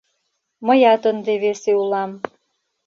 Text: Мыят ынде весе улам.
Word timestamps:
Мыят 0.65 1.03
ынде 1.11 1.33
весе 1.43 1.71
улам. 1.81 2.11